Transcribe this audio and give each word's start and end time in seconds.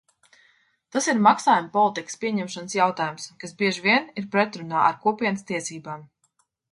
Tas 0.95 1.09
ir 1.11 1.19
maksājumu 1.25 1.67
politikas 1.75 2.17
pieņemšanas 2.23 2.75
jautājums, 2.77 3.27
kas 3.43 3.53
bieži 3.59 3.83
vien 3.85 4.09
ir 4.23 4.29
pretrunā 4.37 4.81
ar 4.87 4.97
Kopienas 5.05 5.47
tiesībām. 5.53 6.07